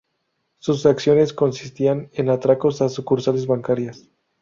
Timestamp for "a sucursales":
2.81-3.45